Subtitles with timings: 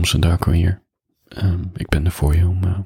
[0.00, 0.82] komst en Darko hier.
[1.28, 2.78] Ehm, ik ben er voor je om, uh,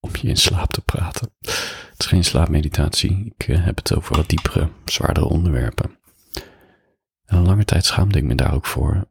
[0.00, 1.30] om je in slaap te praten.
[1.40, 3.32] Het is geen slaapmeditatie.
[3.36, 5.98] Ik uh, heb het over wat diepere, zwaardere onderwerpen.
[7.24, 9.10] En een lange tijd schaamde ik me daar ook voor.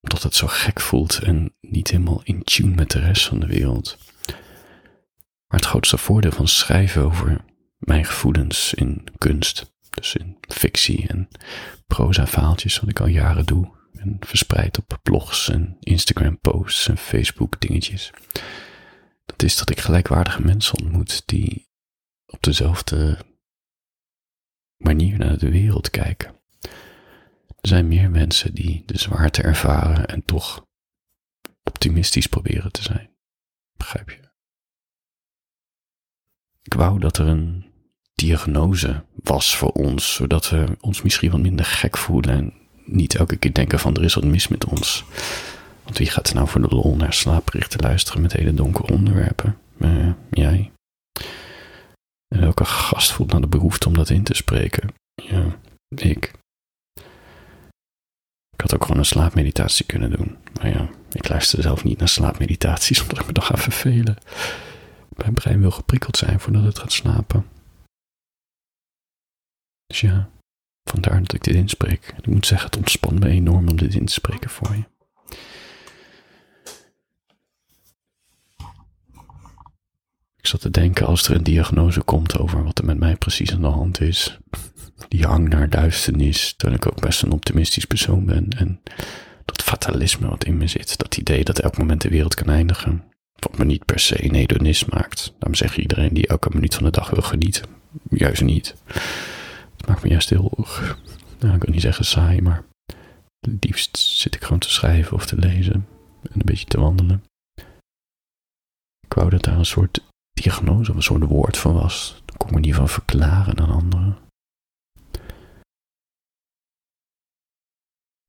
[0.00, 3.46] Omdat het zo gek voelt en niet helemaal in tune met de rest van de
[3.46, 3.98] wereld.
[5.46, 7.44] Maar het grootste voordeel van schrijven over
[7.78, 11.28] mijn gevoelens in kunst, dus in fictie en
[11.86, 13.75] proza-vaaltjes, wat ik al jaren doe,
[14.20, 18.10] verspreid op blogs en Instagram posts en Facebook dingetjes.
[19.24, 21.68] Dat is dat ik gelijkwaardige mensen ontmoet die
[22.26, 23.18] op dezelfde
[24.76, 26.34] manier naar de wereld kijken.
[27.60, 30.66] Er zijn meer mensen die de zwaarte ervaren en toch
[31.62, 33.10] optimistisch proberen te zijn.
[33.76, 34.20] Begrijp je?
[36.62, 37.66] Ik wou dat er een
[38.14, 43.36] diagnose was voor ons, zodat we ons misschien wat minder gek voelen en niet elke
[43.36, 45.04] keer denken van er is wat mis met ons.
[45.82, 49.58] Want wie gaat er nou voor de lol naar slaaprichten luisteren met hele donkere onderwerpen?
[49.78, 50.70] Uh, jij.
[52.28, 54.94] En welke gast voelt nou de behoefte om dat in te spreken?
[55.14, 56.32] Ja, ik.
[58.52, 60.36] Ik had ook gewoon een slaapmeditatie kunnen doen.
[60.54, 64.16] Maar ja, ik luister zelf niet naar slaapmeditaties omdat ik me dan ga vervelen.
[65.16, 67.46] Mijn brein wil geprikkeld zijn voordat het gaat slapen.
[69.86, 70.28] Dus ja,
[70.90, 72.14] vandaar dat ik dit inspreek.
[72.18, 74.84] Ik moet zeggen, het ontspant me enorm om dit in te spreken voor je.
[80.36, 83.52] Ik zat te denken als er een diagnose komt over wat er met mij precies
[83.52, 84.38] aan de hand is.
[85.08, 88.48] Die hang naar duisternis, terwijl ik ook best een optimistisch persoon ben.
[88.48, 88.80] En
[89.44, 93.04] dat fatalisme wat in me zit, dat idee dat elk moment de wereld kan eindigen.
[93.38, 95.32] Wat me niet per se een hedonist maakt.
[95.32, 97.66] Daarom zegt iedereen die elke minuut van de dag wil genieten.
[98.10, 98.74] Juist niet.
[99.86, 100.52] Maakt me juist heel,
[101.38, 102.64] nou, ik wil niet zeggen saai, maar
[103.40, 105.74] het liefst zit ik gewoon te schrijven of te lezen
[106.22, 107.24] en een beetje te wandelen.
[109.00, 112.22] Ik wou dat daar een soort diagnose of een soort woord van was.
[112.24, 114.18] Dan kon ik me niet van verklaren aan anderen.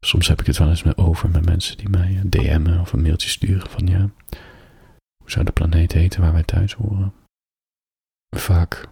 [0.05, 3.01] Soms heb ik het wel eens met over met mensen die mij DM'en of een
[3.01, 4.09] mailtje sturen van ja,
[5.17, 7.13] hoe zou de planeet heten waar wij thuis horen?
[8.35, 8.89] Vaak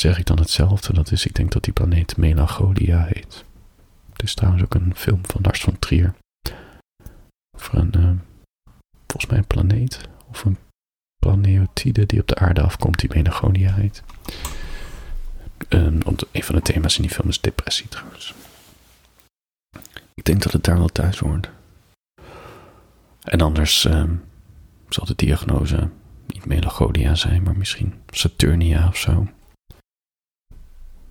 [0.00, 0.92] zeg ik dan hetzelfde.
[0.92, 3.44] Dat is, ik denk dat die planeet Melancholia heet.
[4.12, 6.14] Het is trouwens ook een film van Lars van Trier.
[7.56, 8.10] Over een, uh,
[9.06, 10.00] volgens mij een planeet.
[10.28, 10.58] Of een
[11.16, 14.02] planeotide die op de aarde afkomt die Melancholia heet.
[15.68, 16.00] Um,
[16.32, 18.34] een van de thema's in die film is depressie trouwens.
[20.14, 21.50] Ik denk dat het daar wel thuis hoort.
[23.22, 24.24] En anders um,
[24.88, 25.88] zal de diagnose
[26.26, 29.26] niet melancholia zijn, maar misschien Saturnia of zo.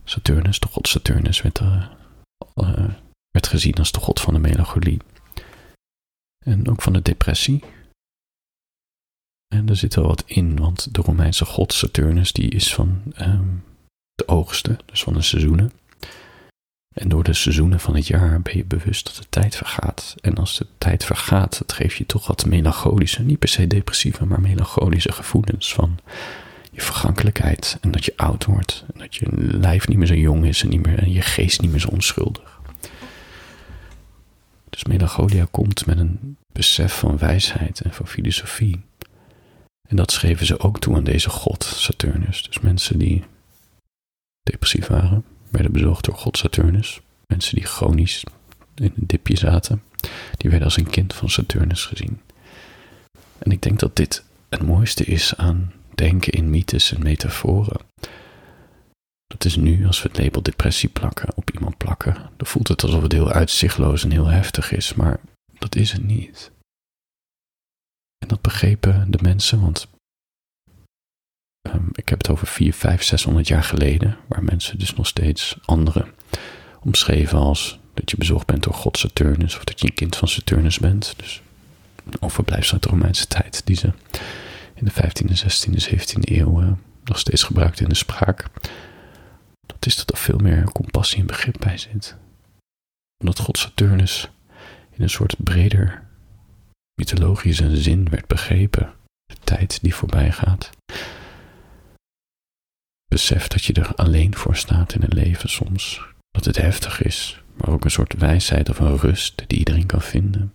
[0.05, 1.89] Saturnus, de god Saturnus, werd, uh,
[2.55, 2.89] uh,
[3.31, 4.99] werd gezien als de god van de melancholie.
[6.45, 7.63] En ook van de depressie.
[9.47, 13.63] En er zit wel wat in, want de Romeinse god Saturnus die is van um,
[14.13, 15.71] de oogsten, dus van de seizoenen.
[16.93, 20.15] En door de seizoenen van het jaar ben je bewust dat de tijd vergaat.
[20.21, 24.25] En als de tijd vergaat, dat geeft je toch wat melancholische, niet per se depressieve,
[24.25, 25.99] maar melancholische gevoelens van
[26.75, 28.85] je vergankelijkheid en dat je oud wordt.
[28.93, 31.61] En dat je lijf niet meer zo jong is en, niet meer, en je geest
[31.61, 32.59] niet meer zo onschuldig.
[34.69, 38.81] Dus melancholia komt met een besef van wijsheid en van filosofie.
[39.87, 42.43] En dat schreven ze ook toe aan deze god Saturnus.
[42.43, 43.23] Dus mensen die
[44.43, 47.01] depressief waren, werden bezorgd door god Saturnus.
[47.27, 48.23] Mensen die chronisch
[48.75, 49.83] in een dipje zaten,
[50.37, 52.21] die werden als een kind van Saturnus gezien.
[53.37, 57.79] En ik denk dat dit het mooiste is aan denken in mythes en metaforen.
[59.27, 62.83] Dat is nu, als we het label depressie plakken, op iemand plakken, dan voelt het
[62.83, 65.19] alsof het heel uitzichtloos en heel heftig is, maar
[65.57, 66.51] dat is het niet.
[68.17, 69.87] En dat begrepen de mensen, want
[71.67, 75.57] um, ik heb het over 4, 5, 600 jaar geleden, waar mensen dus nog steeds
[75.65, 76.13] anderen
[76.79, 80.27] omschreven als dat je bezorgd bent door God Saturnus, of dat je een kind van
[80.27, 81.13] Saturnus bent.
[81.17, 81.41] Dus
[82.05, 83.91] een overblijfsel uit de Romeinse tijd, die ze
[84.75, 86.71] in de 15e, 16e, 17e eeuw uh,
[87.03, 88.45] nog steeds gebruikt in de spraak.
[89.65, 92.15] Dat is dat er veel meer compassie en begrip bij zit.
[93.17, 94.29] Omdat God Saturnus
[94.91, 96.03] in een soort breder
[96.95, 98.93] mythologische zin werd begrepen.
[99.25, 100.69] De tijd die voorbij gaat.
[103.07, 106.01] Besef dat je er alleen voor staat in het leven soms.
[106.31, 110.01] Dat het heftig is, maar ook een soort wijsheid of een rust die iedereen kan
[110.01, 110.53] vinden.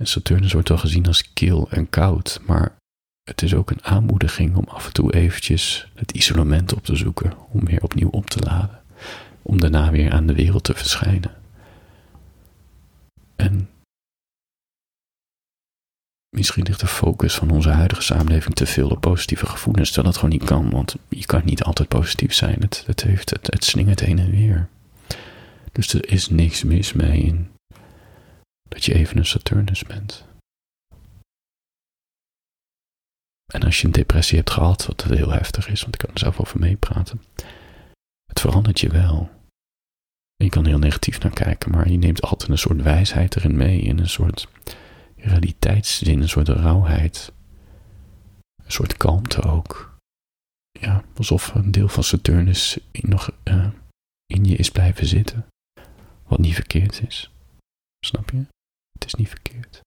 [0.00, 2.76] En Saturnus wordt wel gezien als kil en koud, maar
[3.22, 7.32] het is ook een aanmoediging om af en toe eventjes het isolement op te zoeken,
[7.48, 8.82] om weer opnieuw op te laden,
[9.42, 11.34] om daarna weer aan de wereld te verschijnen.
[13.36, 13.68] En
[16.36, 20.22] misschien ligt de focus van onze huidige samenleving te veel op positieve gevoelens, terwijl dat
[20.22, 22.60] gewoon niet kan, want je kan niet altijd positief zijn.
[22.60, 24.68] Het, het, heeft, het, het slingert heen en weer.
[25.72, 27.50] Dus er is niks mis mee in
[28.68, 30.24] dat je even een Saturnus bent.
[33.52, 36.18] En als je een depressie hebt gehad, wat heel heftig is, want ik kan er
[36.18, 37.22] zelf over meepraten,
[38.26, 39.30] het verandert je wel.
[40.36, 43.80] je kan heel negatief naar kijken, maar je neemt altijd een soort wijsheid erin mee,
[43.80, 44.48] in een soort
[45.16, 47.32] realiteitszin, een soort rauwheid,
[48.64, 49.96] een soort kalmte ook.
[50.80, 53.68] Ja, alsof een deel van Saturnus nog uh,
[54.26, 55.46] in je is blijven zitten,
[56.26, 57.30] wat niet verkeerd is.
[58.06, 58.46] Snap je?
[58.92, 59.80] Het is niet verkeerd.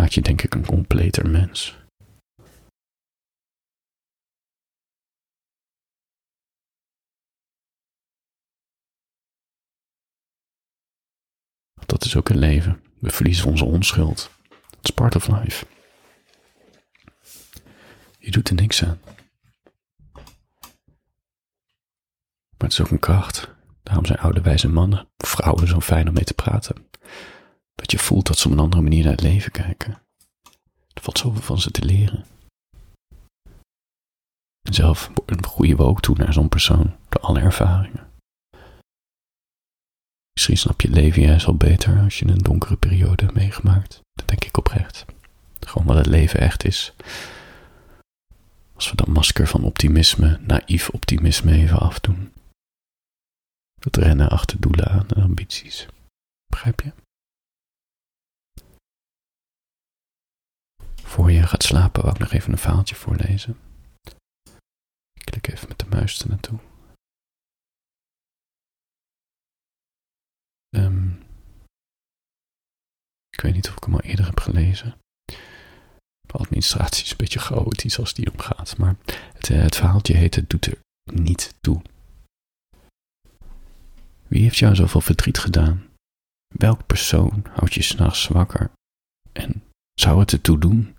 [0.00, 1.78] Maakt je denk ik een completer mens.
[11.86, 12.82] Dat is ook een leven.
[12.98, 14.30] We verliezen onze onschuld.
[14.48, 15.66] Het is part of life.
[18.18, 19.00] Je doet er niks aan.
[22.56, 23.54] Maar het is ook een kracht.
[23.82, 26.88] Daarom zijn oude wijze mannen, vrouwen zo fijn om mee te praten.
[27.80, 30.02] Dat je voelt dat ze op een andere manier naar het leven kijken.
[30.92, 32.24] Er valt zoveel van ze te leren.
[34.62, 38.08] En zelf groeien we ook toe naar zo'n persoon door alle ervaringen.
[40.32, 44.00] Misschien snap je het leven juist al beter als je een donkere periode meegemaakt.
[44.12, 45.04] Dat denk ik oprecht.
[45.60, 46.94] Gewoon wat het leven echt is.
[48.74, 52.32] Als we dat masker van optimisme, naïef optimisme even afdoen.
[53.74, 55.86] Dat rennen achter doelen aan en ambities.
[56.46, 56.92] Begrijp je?
[61.10, 63.58] Voor je gaat slapen ik nog even een verhaaltje voorlezen.
[65.12, 66.58] Ik klik even met de muis naartoe.
[70.76, 71.22] Um,
[73.30, 74.94] ik weet niet of ik hem al eerder heb gelezen.
[76.20, 78.96] De administratie is een beetje chaotisch als die omgaat, maar
[79.32, 80.78] het, eh, het verhaaltje heet Het doet er
[81.12, 81.82] niet toe.
[84.26, 85.88] Wie heeft jou zoveel verdriet gedaan?
[86.54, 88.70] Welk persoon houdt je s'nachts wakker?
[89.32, 89.62] En
[89.94, 90.94] zou het ertoe doen?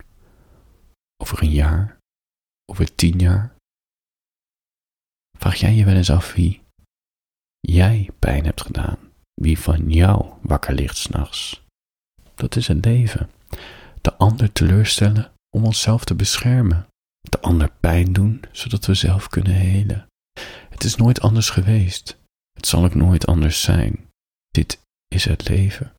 [1.22, 1.98] Over een jaar?
[2.70, 3.54] Over tien jaar?
[5.38, 6.62] Vraag jij je wel eens af wie
[7.60, 8.98] jij pijn hebt gedaan?
[9.34, 11.62] Wie van jou wakker ligt s'nachts?
[12.34, 13.30] Dat is het leven.
[14.00, 16.86] De ander teleurstellen om onszelf te beschermen.
[17.20, 20.06] De ander pijn doen zodat we zelf kunnen helen.
[20.68, 22.18] Het is nooit anders geweest.
[22.52, 24.08] Het zal ook nooit anders zijn.
[24.48, 25.94] Dit is het leven.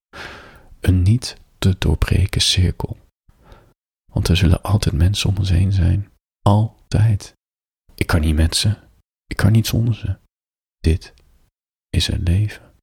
[0.79, 2.97] Een niet te doorbreken cirkel.
[4.13, 6.11] Want er zullen altijd mensen om ons heen zijn.
[6.41, 7.33] Altijd.
[7.95, 8.77] Ik kan niet met ze.
[9.25, 10.17] Ik kan niet zonder ze.
[10.79, 11.13] Dit
[11.89, 12.73] is het leven.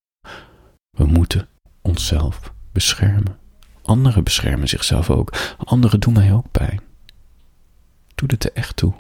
[0.91, 1.49] We moeten
[1.83, 3.39] onszelf beschermen.
[3.83, 5.57] Anderen beschermen zichzelf ook.
[5.59, 6.81] Anderen doen mij ook pijn.
[8.15, 8.95] Doe het er echt toe.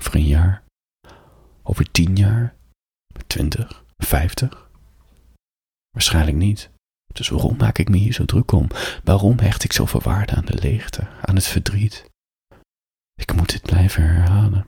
[0.00, 0.62] Over een jaar.
[1.62, 2.54] Over tien jaar.
[3.26, 4.70] 20, 50?
[5.90, 6.70] Waarschijnlijk niet.
[7.14, 8.68] Dus waarom maak ik me hier zo druk om?
[9.04, 12.10] Waarom hecht ik zoveel waarde aan de leegte, aan het verdriet?
[13.14, 14.66] Ik moet dit blijven herhalen.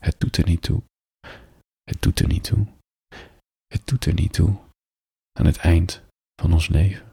[0.00, 0.82] Het doet er niet toe.
[1.82, 2.66] Het doet er niet toe.
[3.66, 4.58] Het doet er niet toe
[5.32, 6.02] aan het eind
[6.40, 7.06] van ons leven.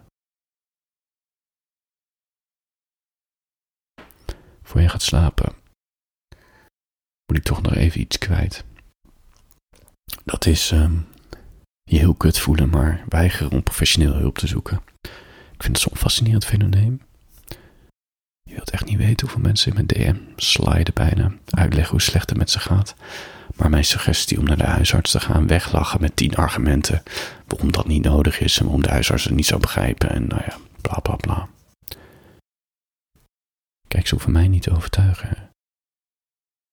[4.62, 5.56] Voor je gaat slapen,
[7.26, 8.66] moet ik toch nog even iets kwijt.
[10.24, 11.08] Dat is um,
[11.90, 14.82] je heel kut voelen, maar weigeren om professioneel hulp te zoeken.
[15.54, 17.02] Ik vind het zo'n fascinerend fenomeen.
[18.44, 22.30] Je wilt echt niet weten hoeveel mensen in mijn DM sliden bijna, uitleggen hoe slecht
[22.30, 22.96] het met ze gaat.
[23.56, 27.04] Maar mijn suggestie om naar de huisarts te gaan weglachen met tien argumenten
[27.48, 30.42] waarom dat niet nodig is en waarom de huisarts het niet zou begrijpen en nou
[30.46, 31.48] ja, bla bla bla.
[33.88, 35.50] Kijk, ze hoeven mij niet te overtuigen.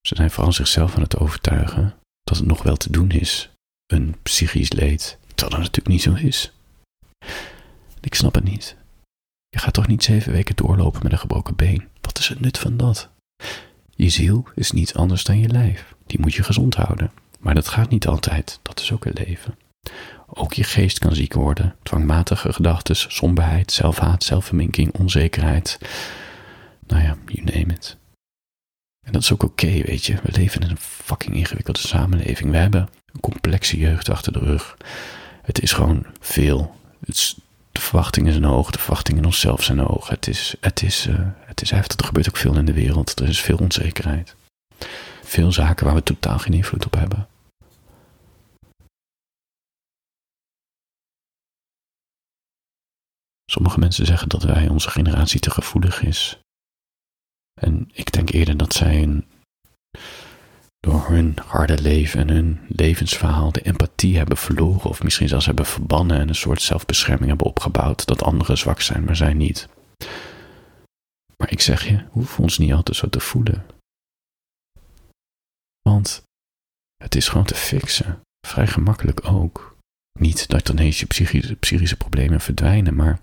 [0.00, 3.51] Ze zijn vooral zichzelf aan het overtuigen dat het nog wel te doen is,
[3.92, 6.52] een psychisch leed, terwijl dat natuurlijk niet zo is.
[8.00, 8.76] Ik snap het niet.
[9.48, 11.88] Je gaat toch niet zeven weken doorlopen met een gebroken been?
[12.00, 13.08] Wat is het nut van dat?
[13.94, 15.94] Je ziel is niets anders dan je lijf.
[16.06, 17.10] Die moet je gezond houden.
[17.40, 18.58] Maar dat gaat niet altijd.
[18.62, 19.58] Dat is ook een leven.
[20.26, 21.76] Ook je geest kan ziek worden.
[21.82, 25.78] Dwangmatige gedachten, somberheid, zelfhaat, zelfverminking, onzekerheid.
[26.86, 27.96] Nou ja, you name it.
[29.06, 30.14] En dat is ook oké, weet je.
[30.22, 32.50] We leven in een fucking ingewikkelde samenleving.
[32.50, 34.76] We hebben een complexe jeugd achter de rug.
[35.42, 36.76] Het is gewoon veel.
[37.06, 37.36] Het
[37.72, 40.08] de verwachtingen zijn hoog, de verwachtingen in onszelf zijn hoog.
[40.08, 41.98] Het is, het, is, uh, het is heftig.
[41.98, 43.20] Er gebeurt ook veel in de wereld.
[43.20, 44.36] Er is veel onzekerheid.
[45.22, 47.26] Veel zaken waar we totaal geen invloed op hebben.
[53.44, 56.38] Sommige mensen zeggen dat wij onze generatie te gevoelig is.
[57.60, 59.26] En ik denk eerder dat zij een,
[60.86, 65.66] door hun harde leven en hun levensverhaal de empathie hebben verloren, of misschien zelfs hebben
[65.66, 69.68] verbannen en een soort zelfbescherming hebben opgebouwd dat anderen zwak zijn, maar zij niet.
[71.36, 73.66] Maar ik zeg je, hoeven ons niet altijd zo te voelen.
[75.82, 76.22] Want
[76.96, 78.20] het is gewoon te fixen.
[78.46, 79.76] Vrij gemakkelijk ook.
[80.18, 83.20] Niet dat dan eens je psychische, psychische problemen verdwijnen, maar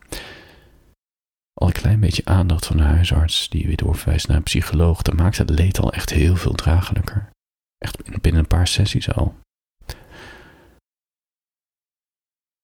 [1.53, 5.15] al een klein beetje aandacht van de huisarts die weer doorverwijst naar een psycholoog, dan
[5.15, 7.29] maakt het leed al echt heel veel draaglijker.
[7.79, 9.35] Echt binnen een paar sessies al.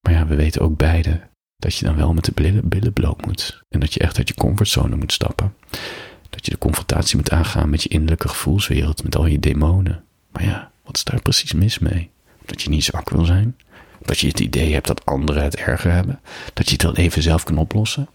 [0.02, 1.22] Maar ja, we weten ook beide
[1.58, 3.62] dat je dan wel met de billen, bloot moet.
[3.70, 5.56] En dat je echt uit je comfortzone moet stappen.
[6.30, 10.04] Dat je de confrontatie moet aangaan met je innerlijke gevoelswereld, met al je demonen.
[10.32, 12.10] Maar ja, wat is daar precies mis mee?
[12.46, 13.58] Dat je niet zwak wil zijn?
[14.02, 16.20] Dat je het idee hebt dat anderen het erger hebben?
[16.54, 18.10] Dat je het wel even zelf kan oplossen?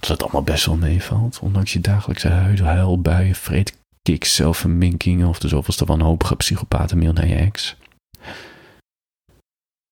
[0.00, 2.28] Dat het allemaal best wel meevalt, ondanks je dagelijkse
[2.62, 7.76] huilbuien, vreet kick, zelfverminking of de zoveelste wanhopige psychopatenmail naar je ex.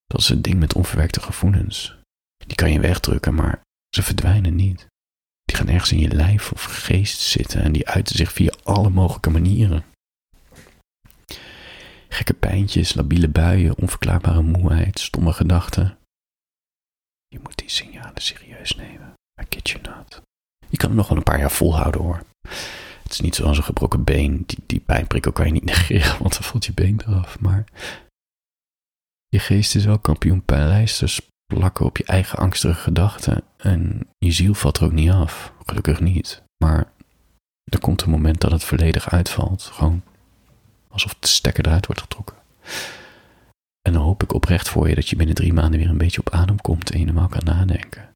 [0.06, 1.96] Dat is het ding met onverwerkte gevoelens.
[2.36, 4.86] Die kan je wegdrukken, maar ze verdwijnen niet.
[5.44, 8.90] Die gaan ergens in je lijf of geest zitten en die uiten zich via alle
[8.90, 9.84] mogelijke manieren.
[12.08, 15.98] Gekke pijntjes, labiele buien, onverklaarbare moeheid, stomme gedachten.
[17.28, 19.14] Je moet die signalen serieus nemen.
[19.42, 20.22] I kid you not.
[20.68, 22.22] Je kan het nog wel een paar jaar volhouden hoor.
[23.08, 24.42] Het is niet zoals een gebroken been.
[24.46, 27.40] Die, die pijnprikkel kan je niet negeren, want dan valt je been eraf.
[27.40, 27.64] Maar
[29.28, 33.42] je geest is wel kampioen pijnlijsters plakken op je eigen angstige gedachten.
[33.56, 35.52] En je ziel valt er ook niet af.
[35.66, 36.42] Gelukkig niet.
[36.64, 36.92] Maar
[37.64, 39.62] er komt een moment dat het volledig uitvalt.
[39.62, 40.02] Gewoon
[40.88, 42.36] alsof de stekker eruit wordt getrokken.
[43.80, 46.20] En dan hoop ik oprecht voor je dat je binnen drie maanden weer een beetje
[46.20, 48.08] op adem komt en je normaal kan nadenken.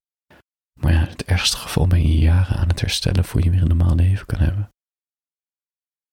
[0.81, 3.63] Maar ja, in het ergste geval ben je jaren aan het herstellen voor je weer
[3.63, 4.71] een normaal leven kan hebben.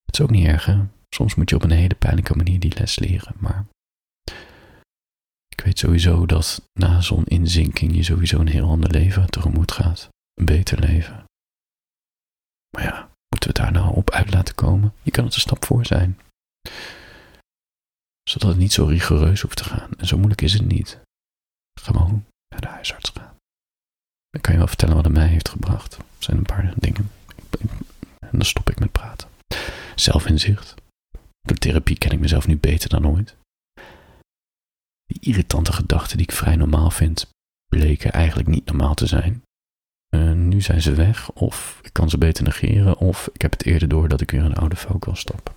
[0.09, 0.85] Het is ook niet erg, hè?
[1.09, 3.65] Soms moet je op een hele pijnlijke manier die les leren, maar
[5.47, 10.09] ik weet sowieso dat na zo'n inzinking je sowieso een heel ander leven tegemoet gaat.
[10.33, 11.23] Een beter leven.
[12.69, 14.93] Maar ja, moeten we daar nou op uit laten komen?
[15.01, 16.19] Je kan het een stap voor zijn.
[18.29, 19.91] Zodat het niet zo rigoureus hoeft te gaan.
[19.97, 20.99] En zo moeilijk is het niet.
[21.81, 23.35] Gewoon naar de huisarts gaan.
[24.29, 25.95] Ik kan je wel vertellen wat het mij heeft gebracht.
[25.95, 27.11] Er zijn een paar dingen.
[28.19, 29.27] En dan stop ik met praten.
[29.99, 30.75] Zelfinzicht.
[31.41, 33.35] Door therapie ken ik mezelf nu beter dan ooit.
[35.05, 37.29] Die irritante gedachten die ik vrij normaal vind,
[37.69, 39.43] bleken eigenlijk niet normaal te zijn.
[40.15, 43.65] Uh, nu zijn ze weg, of ik kan ze beter negeren, of ik heb het
[43.65, 45.53] eerder door dat ik weer een oude kan stappen.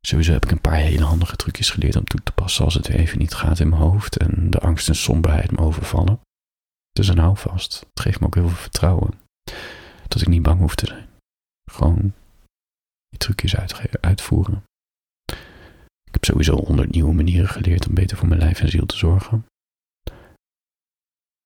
[0.00, 2.88] Sowieso heb ik een paar hele handige trucjes geleerd om toe te passen als het
[2.88, 6.20] weer even niet gaat in mijn hoofd en de angst en somberheid me overvallen.
[6.92, 7.86] Dus een houvast.
[7.94, 9.20] Het geeft me ook heel veel vertrouwen.
[10.08, 11.08] Dat ik niet bang hoef te zijn.
[11.70, 12.12] Gewoon
[13.08, 13.56] die trucjes
[14.00, 14.64] uitvoeren.
[16.04, 18.96] Ik heb sowieso honderd nieuwe manieren geleerd om beter voor mijn lijf en ziel te
[18.96, 19.46] zorgen.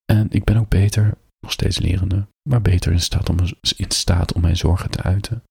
[0.05, 3.37] En ik ben ook beter, nog steeds lerende, maar beter in staat om,
[3.77, 5.43] in staat om mijn zorgen te uiten.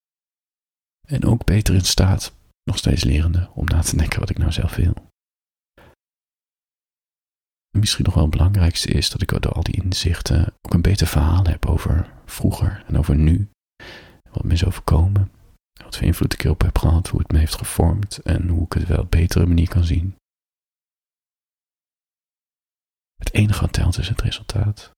[1.07, 4.51] En ook beter in staat, nog steeds lerende, om na te denken wat ik nou
[4.51, 4.93] zelf wil.
[7.71, 10.81] En misschien nog wel het belangrijkste is dat ik door al die inzichten ook een
[10.81, 13.49] beter verhaal heb over vroeger en over nu.
[14.31, 15.31] Wat me is overkomen
[15.89, 18.73] wat voor invloed ik erop heb gehad, hoe het me heeft gevormd en hoe ik
[18.73, 20.15] het wel op betere manier kan zien.
[23.15, 24.91] Het enige wat telt is het resultaat.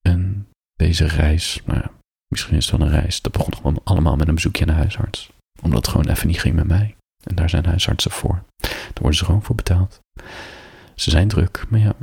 [0.00, 1.86] En deze reis, nou
[2.28, 4.80] misschien is het wel een reis, dat begon gewoon allemaal met een bezoekje aan de
[4.80, 5.30] huisarts.
[5.62, 6.96] Omdat het gewoon even niet ging met mij.
[7.22, 8.44] En daar zijn huisartsen voor.
[8.56, 10.00] Daar worden ze gewoon voor betaald.
[10.94, 11.96] Ze zijn druk, maar ja.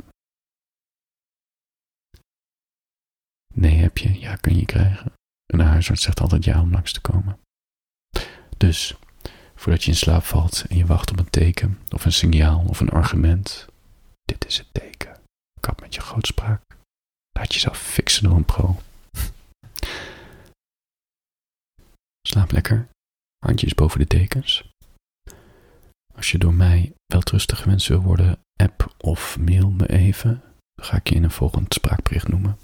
[3.54, 5.12] Nee heb je, ja kun je krijgen.
[5.46, 7.40] En de huisarts zegt altijd ja om langs te komen.
[8.62, 8.94] Dus,
[9.54, 12.80] voordat je in slaap valt en je wacht op een teken, of een signaal, of
[12.80, 13.66] een argument,
[14.22, 15.20] dit is het teken.
[15.60, 16.62] Kap met je grootspraak.
[17.38, 18.80] Laat jezelf fixen door een pro.
[22.28, 22.88] Slaap lekker.
[23.38, 24.70] Handjes boven de tekens.
[26.14, 30.42] Als je door mij weltrustig gewenst wil worden, app of mail me even.
[30.74, 32.58] Dan ga ik je in een volgend spraakbericht noemen.